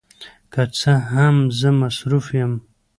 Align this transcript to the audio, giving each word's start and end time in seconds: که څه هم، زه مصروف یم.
که 0.53 0.63
څه 0.77 0.93
هم، 1.11 1.35
زه 1.59 1.69
مصروف 1.81 2.27
یم. 2.39 2.53